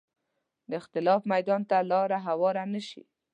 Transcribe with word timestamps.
د 0.69 0.71
اختلاف 0.81 1.21
میدان 1.33 1.61
ته 1.69 1.77
لاره 1.91 2.17
هواره 2.27 2.63
نه 2.73 2.81
شي 2.87 3.01